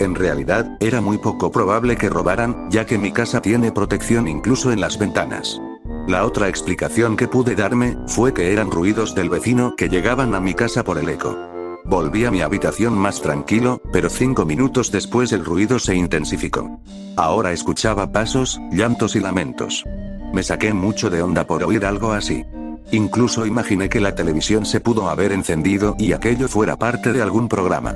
En 0.00 0.14
realidad, 0.14 0.76
era 0.78 1.00
muy 1.00 1.16
poco 1.16 1.50
probable 1.50 1.96
que 1.96 2.10
robaran, 2.10 2.68
ya 2.68 2.84
que 2.84 2.98
mi 2.98 3.10
casa 3.10 3.40
tiene 3.40 3.72
protección 3.72 4.28
incluso 4.28 4.70
en 4.70 4.82
las 4.82 4.98
ventanas. 4.98 5.58
La 6.06 6.26
otra 6.26 6.48
explicación 6.48 7.16
que 7.16 7.26
pude 7.26 7.54
darme, 7.54 7.96
fue 8.06 8.34
que 8.34 8.52
eran 8.52 8.70
ruidos 8.70 9.14
del 9.14 9.30
vecino 9.30 9.74
que 9.78 9.88
llegaban 9.88 10.34
a 10.34 10.40
mi 10.40 10.52
casa 10.52 10.84
por 10.84 10.98
el 10.98 11.08
eco. 11.08 11.55
Volví 11.88 12.24
a 12.24 12.32
mi 12.32 12.40
habitación 12.40 12.94
más 12.98 13.22
tranquilo, 13.22 13.80
pero 13.92 14.10
cinco 14.10 14.44
minutos 14.44 14.90
después 14.90 15.30
el 15.32 15.44
ruido 15.44 15.78
se 15.78 15.94
intensificó. 15.94 16.80
Ahora 17.16 17.52
escuchaba 17.52 18.10
pasos, 18.10 18.60
llantos 18.72 19.14
y 19.14 19.20
lamentos. 19.20 19.84
Me 20.32 20.42
saqué 20.42 20.74
mucho 20.74 21.10
de 21.10 21.22
onda 21.22 21.46
por 21.46 21.62
oír 21.62 21.84
algo 21.84 22.12
así. 22.12 22.44
Incluso 22.90 23.46
imaginé 23.46 23.88
que 23.88 24.00
la 24.00 24.14
televisión 24.16 24.66
se 24.66 24.80
pudo 24.80 25.08
haber 25.08 25.30
encendido 25.30 25.94
y 25.98 26.12
aquello 26.12 26.48
fuera 26.48 26.76
parte 26.76 27.12
de 27.12 27.22
algún 27.22 27.48
programa. 27.48 27.94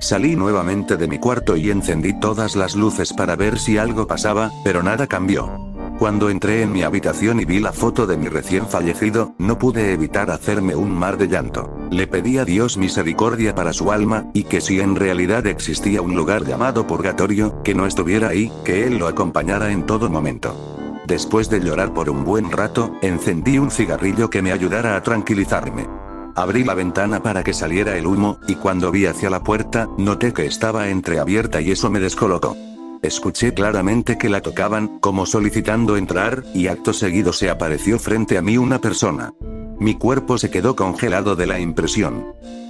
Salí 0.00 0.36
nuevamente 0.36 0.96
de 0.96 1.08
mi 1.08 1.18
cuarto 1.18 1.56
y 1.56 1.70
encendí 1.70 2.18
todas 2.18 2.54
las 2.54 2.76
luces 2.76 3.12
para 3.12 3.36
ver 3.36 3.58
si 3.58 3.76
algo 3.76 4.06
pasaba, 4.06 4.50
pero 4.64 4.82
nada 4.82 5.06
cambió. 5.06 5.71
Cuando 6.02 6.30
entré 6.30 6.62
en 6.62 6.72
mi 6.72 6.82
habitación 6.82 7.38
y 7.38 7.44
vi 7.44 7.60
la 7.60 7.72
foto 7.72 8.08
de 8.08 8.16
mi 8.16 8.26
recién 8.26 8.66
fallecido, 8.66 9.36
no 9.38 9.56
pude 9.56 9.92
evitar 9.92 10.32
hacerme 10.32 10.74
un 10.74 10.90
mar 10.90 11.16
de 11.16 11.28
llanto. 11.28 11.72
Le 11.92 12.08
pedí 12.08 12.38
a 12.38 12.44
Dios 12.44 12.76
misericordia 12.76 13.54
para 13.54 13.72
su 13.72 13.92
alma, 13.92 14.26
y 14.34 14.42
que 14.42 14.60
si 14.60 14.80
en 14.80 14.96
realidad 14.96 15.46
existía 15.46 16.02
un 16.02 16.16
lugar 16.16 16.44
llamado 16.44 16.88
purgatorio, 16.88 17.62
que 17.62 17.76
no 17.76 17.86
estuviera 17.86 18.30
ahí, 18.30 18.50
que 18.64 18.84
Él 18.84 18.98
lo 18.98 19.06
acompañara 19.06 19.70
en 19.70 19.86
todo 19.86 20.10
momento. 20.10 21.00
Después 21.06 21.48
de 21.48 21.60
llorar 21.60 21.94
por 21.94 22.10
un 22.10 22.24
buen 22.24 22.50
rato, 22.50 22.96
encendí 23.00 23.58
un 23.58 23.70
cigarrillo 23.70 24.28
que 24.28 24.42
me 24.42 24.50
ayudara 24.50 24.96
a 24.96 25.04
tranquilizarme. 25.04 25.86
Abrí 26.34 26.64
la 26.64 26.74
ventana 26.74 27.22
para 27.22 27.44
que 27.44 27.54
saliera 27.54 27.96
el 27.96 28.08
humo, 28.08 28.40
y 28.48 28.56
cuando 28.56 28.90
vi 28.90 29.06
hacia 29.06 29.30
la 29.30 29.44
puerta, 29.44 29.88
noté 29.98 30.32
que 30.32 30.46
estaba 30.46 30.88
entreabierta 30.88 31.60
y 31.60 31.70
eso 31.70 31.90
me 31.90 32.00
descolocó. 32.00 32.56
Escuché 33.02 33.52
claramente 33.52 34.16
que 34.16 34.28
la 34.28 34.42
tocaban, 34.42 35.00
como 35.00 35.26
solicitando 35.26 35.96
entrar, 35.96 36.44
y 36.54 36.68
acto 36.68 36.92
seguido 36.92 37.32
se 37.32 37.50
apareció 37.50 37.98
frente 37.98 38.38
a 38.38 38.42
mí 38.42 38.56
una 38.56 38.80
persona. 38.80 39.34
Mi 39.80 39.96
cuerpo 39.96 40.38
se 40.38 40.50
quedó 40.50 40.76
congelado 40.76 41.34
de 41.34 41.48
la 41.48 41.58
impresión. 41.58 42.24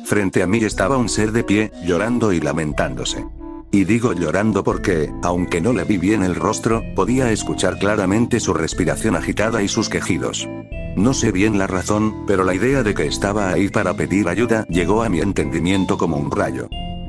Frente 0.06 0.42
a 0.42 0.46
mí 0.46 0.64
estaba 0.64 0.96
un 0.96 1.10
ser 1.10 1.32
de 1.32 1.44
pie, 1.44 1.70
llorando 1.84 2.32
y 2.32 2.40
lamentándose. 2.40 3.26
Y 3.70 3.84
digo 3.84 4.14
llorando 4.14 4.64
porque, 4.64 5.12
aunque 5.22 5.60
no 5.60 5.74
le 5.74 5.84
vi 5.84 5.98
bien 5.98 6.22
el 6.22 6.34
rostro, 6.34 6.82
podía 6.94 7.30
escuchar 7.30 7.78
claramente 7.78 8.40
su 8.40 8.54
respiración 8.54 9.16
agitada 9.16 9.62
y 9.62 9.68
sus 9.68 9.90
quejidos. 9.90 10.48
No 10.96 11.12
sé 11.12 11.30
bien 11.30 11.58
la 11.58 11.66
razón, 11.66 12.24
pero 12.26 12.44
la 12.44 12.54
idea 12.54 12.82
de 12.82 12.94
que 12.94 13.06
estaba 13.06 13.50
ahí 13.50 13.68
para 13.68 13.94
pedir 13.94 14.28
ayuda 14.28 14.66
llegó 14.68 15.02
a 15.02 15.10
mi 15.10 15.20
entendimiento 15.20 15.98
como 15.98 16.16
un 16.16 16.30
rayo. 16.30 16.68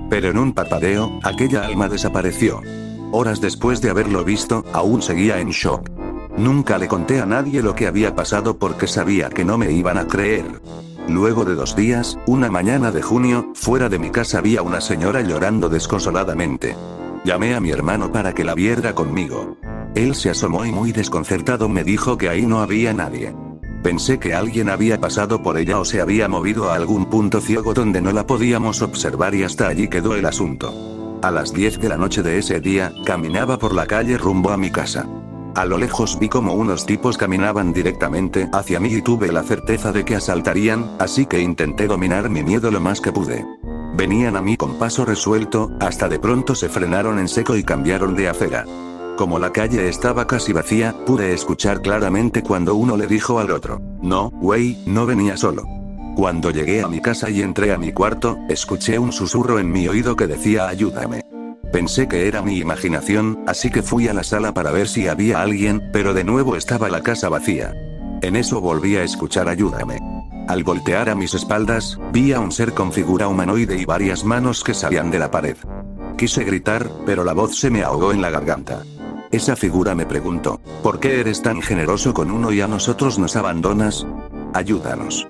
Pero 0.10 0.30
en 0.30 0.38
un 0.38 0.53
parpadeo, 0.53 1.20
aquella 1.24 1.65
alma 1.65 1.88
desapareció. 1.88 2.62
Horas 3.15 3.39
después 3.39 3.79
de 3.79 3.91
haberlo 3.91 4.24
visto, 4.24 4.65
aún 4.74 5.03
seguía 5.03 5.39
en 5.39 5.51
shock. 5.51 5.88
Nunca 6.36 6.79
le 6.79 6.88
conté 6.88 7.22
a 7.22 7.27
nadie 7.27 7.62
lo 7.62 7.75
que 7.75 7.86
había 7.86 8.15
pasado 8.15 8.58
porque 8.58 8.88
sabía 8.88 9.29
que 9.29 9.46
no 9.46 9.55
me 9.55 9.72
iban 9.72 10.00
a 10.00 10.08
creer. 10.08 10.46
Luego 11.08 11.46
de 11.46 11.53
dos 11.53 11.75
días, 11.75 12.17
una 12.25 12.50
mañana 12.50 12.91
de 12.91 13.03
junio, 13.03 13.51
fuera 13.53 13.88
de 13.88 14.00
mi 14.00 14.10
casa 14.10 14.39
había 14.39 14.63
una 14.63 14.82
señora 14.82 15.22
llorando 15.22 15.70
desconsoladamente. 15.70 16.75
Llamé 17.24 17.53
a 17.53 17.60
mi 17.60 17.70
hermano 17.70 18.12
para 18.12 18.34
que 18.34 18.43
la 18.43 18.55
viera 18.55 18.96
conmigo. 18.96 19.58
Él 19.93 20.15
se 20.15 20.32
asomó 20.32 20.65
y 20.65 20.72
muy 20.72 20.91
desconcertado 20.91 21.70
me 21.70 21.84
dijo 21.84 22.17
que 22.17 22.29
ahí 22.29 22.48
no 22.48 22.62
había 22.62 22.96
nadie. 22.96 23.36
Pensé 23.84 24.17
que 24.17 24.34
alguien 24.34 24.70
había 24.70 25.00
pasado 25.00 25.43
por 25.43 25.60
ella 25.60 25.79
o 25.79 25.86
se 25.86 26.01
había 26.01 26.27
movido 26.27 26.72
a 26.72 26.75
algún 26.75 27.05
punto 27.05 27.41
ciego 27.41 27.75
donde 27.75 28.01
no 28.01 28.12
la 28.12 28.25
podíamos 28.25 28.82
observar 28.82 29.36
y 29.36 29.43
hasta 29.43 29.67
allí 29.67 29.88
quedó 29.88 30.15
el 30.15 30.25
asunto. 30.25 31.02
A 31.24 31.32
las 31.32 31.53
10 31.53 31.80
de 31.80 31.88
la 31.88 31.96
noche 31.96 32.22
de 32.22 32.38
ese 32.38 32.60
día, 32.60 32.92
caminaba 33.06 33.58
por 33.58 33.74
la 33.74 33.86
calle 33.86 34.18
rumbo 34.18 34.50
a 34.50 34.58
mi 34.58 34.70
casa. 34.70 35.08
A 35.56 35.63
lo 35.63 35.77
lejos 35.77 36.20
vi 36.20 36.27
como 36.27 36.53
unos 36.53 36.86
tipos 36.86 37.18
caminaban 37.18 37.72
directamente 37.72 38.50
hacia 38.51 38.82
mí 38.82 38.89
y 38.89 39.01
tuve 39.01 39.32
la 39.32 39.42
certeza 39.42 39.94
de 39.94 40.03
que 40.03 40.18
asaltarían, 40.18 40.98
así 41.00 41.25
que 41.25 41.39
intenté 41.39 41.88
dominar 41.88 42.30
mi 42.30 42.44
miedo 42.44 42.70
lo 42.72 42.82
más 42.82 43.00
que 43.00 43.13
pude. 43.13 43.46
Venían 43.96 44.36
a 44.36 44.42
mí 44.42 44.58
con 44.58 44.77
paso 44.77 45.06
resuelto, 45.06 45.72
hasta 45.80 46.10
de 46.10 46.20
pronto 46.20 46.56
se 46.56 46.68
frenaron 46.68 47.18
en 47.20 47.30
seco 47.30 47.56
y 47.56 47.63
cambiaron 47.63 48.18
de 48.18 48.27
acera. 48.27 48.65
Como 49.15 49.39
la 49.39 49.53
calle 49.53 49.88
estaba 49.88 50.27
casi 50.27 50.51
vacía, 50.51 50.94
pude 51.06 51.32
escuchar 51.32 51.82
claramente 51.82 52.44
cuando 52.44 52.75
uno 52.75 52.98
le 52.98 53.08
dijo 53.08 53.39
al 53.39 53.51
otro, 53.51 53.80
no, 54.01 54.30
güey, 54.30 54.84
no 54.88 55.06
venía 55.06 55.38
solo. 55.38 55.82
Cuando 56.15 56.51
llegué 56.51 56.82
a 56.82 56.88
mi 56.88 57.01
casa 57.01 57.29
y 57.29 57.41
entré 57.41 57.74
a 57.74 57.77
mi 57.77 57.91
cuarto, 57.91 58.38
escuché 58.48 59.00
un 59.00 59.12
susurro 59.12 59.60
en 59.60 59.72
mi 59.72 59.88
oído 59.88 60.15
que 60.15 60.27
decía 60.27 60.67
ayúdame. 60.67 61.22
Pensé 61.72 62.08
que 62.08 62.27
era 62.27 62.43
mi 62.43 62.60
imaginación, 62.60 63.43
así 63.48 63.72
que 63.72 63.82
fui 63.82 64.08
a 64.08 64.13
la 64.13 64.24
sala 64.24 64.53
para 64.53 64.72
ver 64.72 64.88
si 64.88 65.08
había 65.08 65.41
alguien, 65.41 65.89
pero 65.91 66.13
de 66.13 66.24
nuevo 66.24 66.55
estaba 66.55 66.88
la 66.89 67.01
casa 67.01 67.29
vacía. 67.29 67.74
En 68.22 68.36
eso 68.36 68.62
volví 68.62 68.96
a 68.96 69.03
escuchar 69.03 69.50
ayúdame. 69.50 69.98
Al 70.48 70.63
voltear 70.63 71.10
a 71.10 71.15
mis 71.15 71.34
espaldas, 71.34 72.00
vi 72.12 72.32
a 72.32 72.39
un 72.39 72.51
ser 72.51 72.74
con 72.74 72.93
figura 72.93 73.27
humanoide 73.27 73.75
y 73.75 73.86
varias 73.86 74.24
manos 74.24 74.63
que 74.63 74.75
salían 74.75 75.10
de 75.10 75.17
la 75.17 75.32
pared. 75.32 75.58
Quise 76.15 76.43
gritar, 76.43 76.88
pero 77.08 77.24
la 77.24 77.34
voz 77.34 77.58
se 77.58 77.72
me 77.72 77.82
ahogó 77.82 78.12
en 78.12 78.22
la 78.22 78.29
garganta. 78.29 78.84
Esa 79.32 79.55
figura 79.55 79.96
me 79.96 80.05
preguntó, 80.05 80.62
¿por 80.84 81.00
qué 81.00 81.22
eres 81.22 81.41
tan 81.41 81.60
generoso 81.63 82.13
con 82.13 82.29
uno 82.29 82.51
y 82.51 82.62
a 82.62 82.67
nosotros 82.67 83.17
nos 83.17 83.36
abandonas? 83.36 84.05
Ayúdanos. 84.53 85.27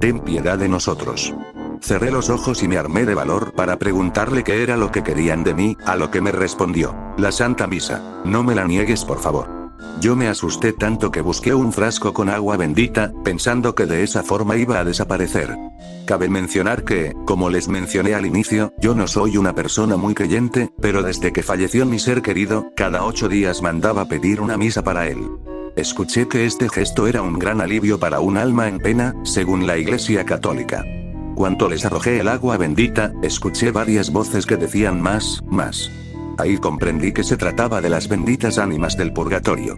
Ten 0.00 0.20
piedad 0.20 0.58
de 0.58 0.68
nosotros. 0.68 1.34
Cerré 1.80 2.10
los 2.10 2.30
ojos 2.30 2.62
y 2.62 2.68
me 2.68 2.78
armé 2.78 3.04
de 3.04 3.14
valor 3.14 3.52
para 3.52 3.78
preguntarle 3.78 4.44
qué 4.44 4.62
era 4.62 4.76
lo 4.76 4.90
que 4.90 5.02
querían 5.02 5.44
de 5.44 5.54
mí, 5.54 5.76
a 5.84 5.96
lo 5.96 6.10
que 6.10 6.20
me 6.20 6.32
respondió, 6.32 6.94
la 7.16 7.32
Santa 7.32 7.66
Misa. 7.66 8.22
No 8.24 8.42
me 8.42 8.54
la 8.54 8.64
niegues 8.64 9.04
por 9.04 9.18
favor. 9.18 9.48
Yo 10.00 10.14
me 10.14 10.28
asusté 10.28 10.72
tanto 10.72 11.10
que 11.10 11.22
busqué 11.22 11.54
un 11.54 11.72
frasco 11.72 12.12
con 12.12 12.28
agua 12.28 12.56
bendita, 12.56 13.12
pensando 13.24 13.74
que 13.74 13.86
de 13.86 14.02
esa 14.02 14.22
forma 14.22 14.56
iba 14.56 14.78
a 14.78 14.84
desaparecer. 14.84 15.56
Cabe 16.06 16.28
mencionar 16.28 16.84
que, 16.84 17.14
como 17.24 17.48
les 17.48 17.68
mencioné 17.68 18.14
al 18.14 18.26
inicio, 18.26 18.72
yo 18.78 18.94
no 18.94 19.06
soy 19.06 19.38
una 19.38 19.54
persona 19.54 19.96
muy 19.96 20.14
creyente, 20.14 20.70
pero 20.80 21.02
desde 21.02 21.32
que 21.32 21.42
falleció 21.42 21.86
mi 21.86 21.98
ser 21.98 22.20
querido, 22.20 22.72
cada 22.76 23.04
ocho 23.04 23.28
días 23.28 23.62
mandaba 23.62 24.06
pedir 24.06 24.40
una 24.40 24.56
misa 24.56 24.84
para 24.84 25.08
él. 25.08 25.26
Escuché 25.76 26.26
que 26.26 26.46
este 26.46 26.70
gesto 26.70 27.06
era 27.06 27.20
un 27.20 27.38
gran 27.38 27.60
alivio 27.60 28.00
para 28.00 28.20
un 28.20 28.38
alma 28.38 28.66
en 28.66 28.78
pena, 28.78 29.14
según 29.24 29.66
la 29.66 29.76
Iglesia 29.76 30.24
Católica. 30.24 30.82
Cuando 31.34 31.68
les 31.68 31.84
arrojé 31.84 32.18
el 32.18 32.28
agua 32.28 32.56
bendita, 32.56 33.12
escuché 33.22 33.72
varias 33.72 34.10
voces 34.10 34.46
que 34.46 34.56
decían 34.56 35.02
más, 35.02 35.44
más. 35.46 35.90
Ahí 36.38 36.56
comprendí 36.56 37.12
que 37.12 37.22
se 37.22 37.36
trataba 37.36 37.82
de 37.82 37.90
las 37.90 38.08
benditas 38.08 38.56
ánimas 38.56 38.96
del 38.96 39.12
purgatorio. 39.12 39.76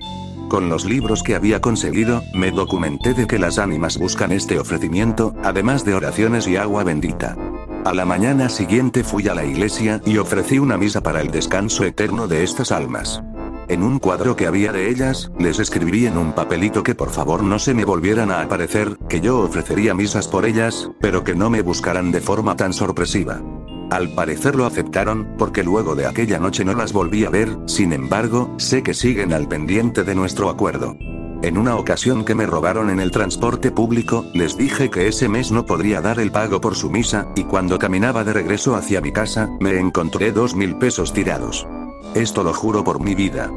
Con 0.48 0.68
los 0.68 0.84
libros 0.84 1.24
que 1.24 1.34
había 1.34 1.60
conseguido, 1.60 2.22
me 2.32 2.52
documenté 2.52 3.12
de 3.12 3.26
que 3.26 3.40
las 3.40 3.58
ánimas 3.58 3.98
buscan 3.98 4.30
este 4.30 4.60
ofrecimiento, 4.60 5.34
además 5.42 5.84
de 5.84 5.94
oraciones 5.94 6.46
y 6.46 6.56
agua 6.56 6.84
bendita. 6.84 7.36
A 7.84 7.92
la 7.92 8.04
mañana 8.04 8.48
siguiente 8.50 9.02
fui 9.02 9.26
a 9.26 9.34
la 9.34 9.44
iglesia 9.44 10.00
y 10.06 10.18
ofrecí 10.18 10.60
una 10.60 10.76
misa 10.76 11.02
para 11.02 11.20
el 11.20 11.32
descanso 11.32 11.82
eterno 11.82 12.28
de 12.28 12.44
estas 12.44 12.70
almas. 12.70 13.20
En 13.68 13.82
un 13.82 13.98
cuadro 13.98 14.34
que 14.34 14.46
había 14.46 14.72
de 14.72 14.88
ellas, 14.88 15.30
les 15.38 15.58
escribí 15.58 16.06
en 16.06 16.16
un 16.16 16.32
papelito 16.32 16.82
que 16.82 16.94
por 16.94 17.10
favor 17.10 17.42
no 17.42 17.58
se 17.58 17.74
me 17.74 17.84
volvieran 17.84 18.30
a 18.30 18.40
aparecer, 18.40 18.96
que 19.10 19.20
yo 19.20 19.40
ofrecería 19.40 19.92
misas 19.92 20.26
por 20.26 20.46
ellas, 20.46 20.90
pero 21.02 21.22
que 21.22 21.34
no 21.34 21.50
me 21.50 21.60
buscaran 21.60 22.10
de 22.10 22.22
forma 22.22 22.56
tan 22.56 22.72
sorpresiva. 22.72 23.42
Al 23.90 24.14
parecer 24.14 24.54
lo 24.54 24.64
aceptaron, 24.64 25.34
porque 25.36 25.62
luego 25.62 25.94
de 25.94 26.06
aquella 26.06 26.38
noche 26.38 26.64
no 26.64 26.72
las 26.72 26.94
volví 26.94 27.26
a 27.26 27.30
ver, 27.30 27.58
sin 27.66 27.92
embargo, 27.92 28.54
sé 28.56 28.82
que 28.82 28.94
siguen 28.94 29.34
al 29.34 29.48
pendiente 29.48 30.02
de 30.02 30.14
nuestro 30.14 30.48
acuerdo. 30.48 30.96
En 31.42 31.58
una 31.58 31.76
ocasión 31.76 32.24
que 32.24 32.34
me 32.34 32.46
robaron 32.46 32.88
en 32.88 33.00
el 33.00 33.10
transporte 33.10 33.70
público, 33.70 34.24
les 34.32 34.56
dije 34.56 34.88
que 34.88 35.08
ese 35.08 35.28
mes 35.28 35.52
no 35.52 35.66
podría 35.66 36.00
dar 36.00 36.20
el 36.20 36.32
pago 36.32 36.60
por 36.60 36.74
su 36.74 36.90
misa, 36.90 37.28
y 37.36 37.44
cuando 37.44 37.78
caminaba 37.78 38.24
de 38.24 38.32
regreso 38.32 38.76
hacia 38.76 39.02
mi 39.02 39.12
casa, 39.12 39.46
me 39.60 39.78
encontré 39.78 40.32
dos 40.32 40.54
mil 40.56 40.76
pesos 40.76 41.12
tirados. 41.12 41.66
Esto 42.14 42.42
lo 42.42 42.54
juro 42.54 42.84
por 42.84 43.00
mi 43.00 43.14
vida. 43.14 43.50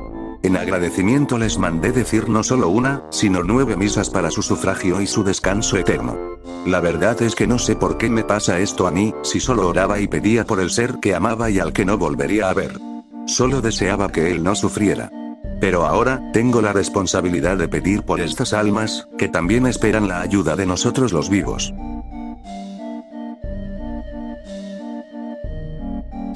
En 0.43 0.58
agradecimiento 0.58 1.38
les 1.38 1.58
mandé 1.58 1.91
decir 1.91 2.27
no 2.27 2.43
solo 2.43 2.70
una, 2.70 3.03
sino 3.10 3.43
nueve 3.43 3.75
misas 3.75 4.10
para 4.10 4.31
su 4.31 4.41
sufragio 4.41 5.01
y 5.01 5.08
su 5.08 5.24
descanso 5.24 5.77
eterno. 5.77 6.17
La 6.65 6.79
verdad 6.79 7.22
es 7.22 7.36
que 7.36 7.48
no 7.48 7.60
sé 7.60 7.75
por 7.75 7.98
qué 7.98 8.10
me 8.10 8.24
pasa 8.24 8.60
esto 8.60 8.88
a 8.88 8.91
mí, 8.91 9.13
si 9.22 9.39
solo 9.39 9.67
oraba 9.67 10.00
y 10.00 10.08
pedía 10.08 10.46
por 10.46 10.60
el 10.60 10.72
ser 10.72 11.00
que 11.00 11.13
amaba 11.13 11.50
y 11.50 11.60
al 11.60 11.74
que 11.74 11.86
no 11.86 11.98
volvería 11.98 12.50
a 12.50 12.53
ver. 12.53 12.79
Solo 13.27 13.62
deseaba 13.62 14.12
que 14.12 14.31
él 14.31 14.43
no 14.43 14.55
sufriera. 14.55 15.12
Pero 15.60 15.86
ahora, 15.86 16.31
tengo 16.34 16.60
la 16.62 16.74
responsabilidad 16.74 17.58
de 17.58 17.67
pedir 17.67 18.01
por 18.01 18.20
estas 18.20 18.53
almas, 18.53 19.08
que 19.20 19.27
también 19.29 19.67
esperan 19.67 20.08
la 20.08 20.22
ayuda 20.22 20.55
de 20.55 20.65
nosotros 20.65 21.13
los 21.13 21.29
vivos. 21.29 21.72